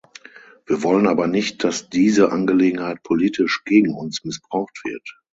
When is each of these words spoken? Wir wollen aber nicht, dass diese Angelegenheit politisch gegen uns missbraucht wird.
Wir 0.65 0.81
wollen 0.81 1.05
aber 1.05 1.27
nicht, 1.27 1.63
dass 1.63 1.87
diese 1.87 2.31
Angelegenheit 2.31 3.03
politisch 3.03 3.63
gegen 3.65 3.93
uns 3.93 4.25
missbraucht 4.25 4.81
wird. 4.83 5.07